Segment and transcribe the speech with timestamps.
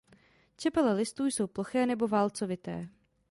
[0.57, 2.89] Čepele listů jsou ploché nebo válcovité.